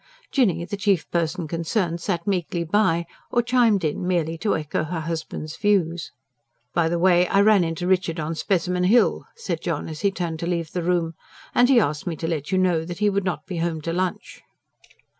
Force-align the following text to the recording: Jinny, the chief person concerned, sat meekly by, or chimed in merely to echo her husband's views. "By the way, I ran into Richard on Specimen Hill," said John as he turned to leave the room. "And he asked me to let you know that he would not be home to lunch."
Jinny, 0.31 0.65
the 0.65 0.77
chief 0.77 1.07
person 1.11 1.47
concerned, 1.47 2.01
sat 2.01 2.25
meekly 2.25 2.63
by, 2.63 3.05
or 3.29 3.43
chimed 3.43 3.83
in 3.83 4.07
merely 4.07 4.35
to 4.39 4.57
echo 4.57 4.83
her 4.83 5.01
husband's 5.01 5.55
views. 5.55 6.11
"By 6.73 6.89
the 6.89 6.97
way, 6.97 7.27
I 7.27 7.41
ran 7.41 7.63
into 7.63 7.85
Richard 7.85 8.19
on 8.19 8.33
Specimen 8.33 8.85
Hill," 8.85 9.27
said 9.35 9.61
John 9.61 9.87
as 9.87 10.01
he 10.01 10.09
turned 10.09 10.39
to 10.39 10.47
leave 10.47 10.71
the 10.71 10.81
room. 10.81 11.13
"And 11.53 11.69
he 11.69 11.79
asked 11.79 12.07
me 12.07 12.15
to 12.15 12.27
let 12.27 12.51
you 12.51 12.57
know 12.57 12.83
that 12.83 12.97
he 12.97 13.11
would 13.11 13.23
not 13.25 13.45
be 13.45 13.57
home 13.57 13.79
to 13.81 13.93
lunch." 13.93 14.41